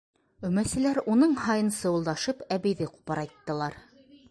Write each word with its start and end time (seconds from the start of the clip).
Өмәселәр 0.47 0.99
уның 1.15 1.35
һайын 1.41 1.69
сыуылдашып 1.81 2.43
әбейҙе 2.57 2.91
ҡупырайттылар. 2.97 3.81